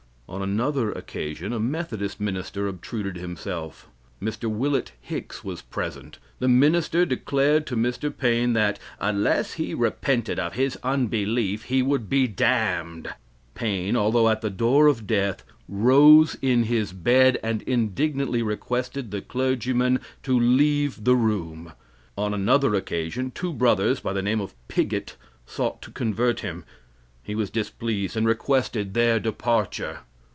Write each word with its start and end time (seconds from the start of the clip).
On 0.29 0.41
another 0.41 0.93
occasion 0.93 1.51
a 1.51 1.59
Methodist 1.59 2.21
minister 2.21 2.65
obtruded 2.65 3.17
himself. 3.17 3.89
Mr. 4.21 4.49
Willet 4.49 4.93
Hicks 5.01 5.43
was 5.43 5.61
present. 5.61 6.19
The 6.39 6.47
minister 6.47 7.05
declared 7.05 7.67
to 7.67 7.75
Mr. 7.75 8.15
Paine 8.17 8.53
that 8.53 8.79
"unless 9.01 9.55
he 9.55 9.73
repented 9.73 10.39
of 10.39 10.53
his 10.53 10.77
unbelief 10.83 11.63
he 11.63 11.81
would 11.81 12.09
be 12.09 12.27
damned." 12.27 13.13
Paine, 13.55 13.97
although 13.97 14.29
at 14.29 14.39
the 14.39 14.49
door 14.49 14.87
of 14.87 15.05
death, 15.05 15.43
rose 15.67 16.37
in 16.41 16.63
his 16.63 16.93
bed 16.93 17.37
and 17.43 17.61
indignantly 17.63 18.41
requested 18.41 19.11
the 19.11 19.19
clergyman 19.19 19.99
to 20.23 20.39
leave 20.39 21.03
the 21.03 21.17
room. 21.17 21.73
On 22.17 22.33
another 22.33 22.73
occasion, 22.73 23.31
two 23.35 23.51
brothers 23.51 23.99
by 23.99 24.13
the 24.13 24.21
name 24.21 24.39
of 24.39 24.55
Pigott 24.69 25.17
sought 25.45 25.81
to 25.81 25.91
convert 25.91 26.39
him. 26.39 26.63
He 27.21 27.35
was 27.35 27.49
displeased, 27.49 28.15
and 28.15 28.25
requested 28.25 28.93
their 28.93 29.19
departure. 29.19 29.99